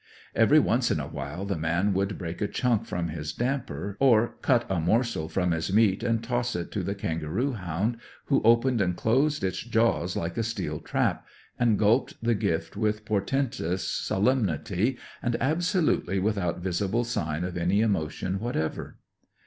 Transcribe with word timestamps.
Every 0.33 0.57
once 0.57 0.89
in 0.89 0.99
a 0.99 1.05
while 1.07 1.45
the 1.45 1.55
man 1.59 1.93
would 1.93 2.17
break 2.17 2.41
a 2.41 2.47
chunk 2.47 2.85
from 2.85 3.09
his 3.09 3.31
damper, 3.33 3.97
or 3.99 4.33
cut 4.41 4.65
a 4.67 4.79
morsel 4.79 5.29
from 5.29 5.51
his 5.51 5.71
meat 5.71 6.01
and 6.01 6.23
toss 6.23 6.55
it 6.55 6.71
to 6.71 6.81
the 6.81 6.95
kangaroo 6.95 7.51
hound, 7.53 7.97
who 8.25 8.41
opened 8.41 8.81
and 8.81 8.95
closed 8.97 9.43
its 9.43 9.59
jaws 9.59 10.15
like 10.17 10.37
a 10.39 10.43
steel 10.43 10.79
trap, 10.79 11.27
and 11.59 11.77
gulped 11.77 12.15
the 12.19 12.33
gift 12.33 12.75
with 12.75 13.05
portentous 13.05 13.87
solemnity, 13.87 14.97
and 15.21 15.37
absolutely 15.39 16.17
without 16.17 16.61
visible 16.61 17.03
sign 17.03 17.43
of 17.43 17.55
any 17.55 17.81
emotion 17.81 18.39
whatever. 18.39 18.97